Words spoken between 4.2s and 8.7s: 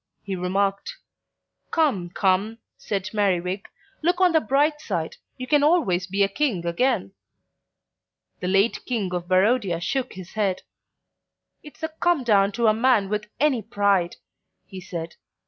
the bright side; you can always be a King again." The